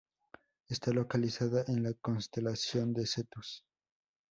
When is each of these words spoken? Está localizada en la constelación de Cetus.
Está 0.67 0.93
localizada 0.93 1.63
en 1.67 1.83
la 1.83 1.93
constelación 1.93 2.91
de 2.95 3.05
Cetus. 3.05 3.63